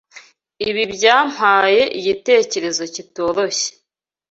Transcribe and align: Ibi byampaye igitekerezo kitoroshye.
Ibi 0.69 0.83
byampaye 0.93 1.81
igitekerezo 1.99 2.83
kitoroshye. 2.93 3.69